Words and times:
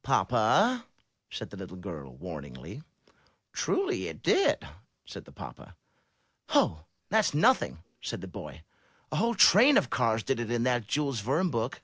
'* 0.00 0.04
^Tapa!" 0.04 0.84
said 1.30 1.48
the 1.48 1.56
little 1.56 1.78
girl, 1.78 2.14
warningly. 2.18 2.82
'Truly 3.54 4.08
it 4.08 4.22
did," 4.22 4.68
said 5.06 5.24
the 5.24 5.32
papa. 5.32 5.74
''Ho, 6.50 6.84
that's 7.08 7.32
nothing," 7.32 7.78
said 8.02 8.20
the 8.20 8.28
boy. 8.28 8.62
"A 9.10 9.16
whole 9.16 9.34
train 9.34 9.78
of 9.78 9.88
cars 9.88 10.22
did 10.22 10.38
it 10.38 10.50
in 10.50 10.64
that 10.64 10.86
Jules 10.86 11.20
Verne 11.20 11.48
book." 11.50 11.80